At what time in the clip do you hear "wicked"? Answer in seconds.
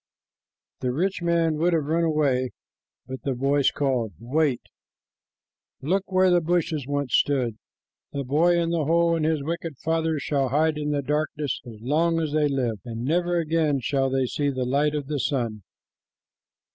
9.43-9.77